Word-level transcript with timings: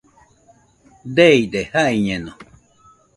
Deide, 1.15 1.61
jaiñeno. 1.73 2.33